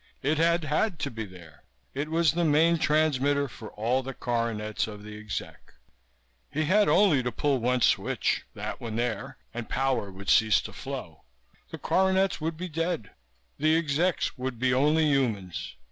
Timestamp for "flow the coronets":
10.73-12.41